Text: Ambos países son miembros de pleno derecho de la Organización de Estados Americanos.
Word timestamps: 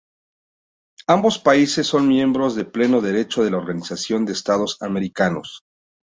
Ambos 1.05 1.37
países 1.37 1.85
son 1.85 2.07
miembros 2.07 2.55
de 2.55 2.65
pleno 2.65 3.01
derecho 3.01 3.43
de 3.43 3.51
la 3.51 3.57
Organización 3.57 4.25
de 4.25 4.33
Estados 4.33 4.77
Americanos. 4.81 5.61